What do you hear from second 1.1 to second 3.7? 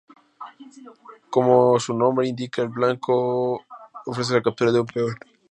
Como su nombre indica el blanco